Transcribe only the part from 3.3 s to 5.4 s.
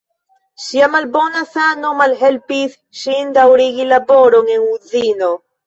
daŭrigi laboron en uzino.